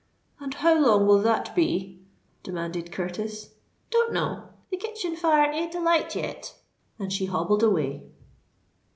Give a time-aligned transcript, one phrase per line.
[0.39, 2.01] "And how long will that be?"
[2.41, 3.51] demanded Curtis.
[3.91, 8.09] "Don't know: the kitchen fire ain't alight yet:"—and she hobbled away.